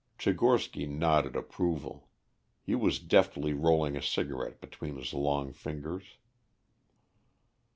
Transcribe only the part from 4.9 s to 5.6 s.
his long